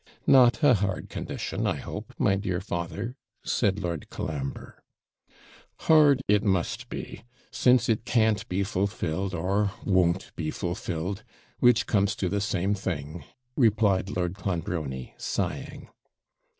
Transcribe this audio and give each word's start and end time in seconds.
'Not 0.25 0.63
a 0.63 0.73
hard 0.73 1.09
condition, 1.09 1.67
I 1.67 1.75
hope, 1.75 2.15
my 2.17 2.35
dear 2.35 2.59
father,' 2.59 3.15
said 3.43 3.77
Lord 3.77 4.09
Colambre. 4.09 4.81
'Hard 5.81 6.23
it 6.27 6.43
must 6.43 6.89
be, 6.89 7.21
since 7.51 7.87
it 7.87 8.03
can't 8.03 8.49
be 8.49 8.63
fulfilled, 8.63 9.35
or 9.35 9.73
won't 9.85 10.35
be 10.35 10.49
fulfilled, 10.49 11.23
which 11.59 11.85
comes 11.85 12.15
to 12.15 12.29
the 12.29 12.41
same 12.41 12.73
thing,' 12.73 13.25
replied 13.55 14.09
Lord 14.09 14.33
Clonbrony, 14.33 15.13
sighing. 15.19 15.87